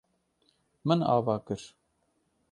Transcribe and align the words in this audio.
Min 0.91 1.05
ava 1.15 1.35
kir. 1.51 1.59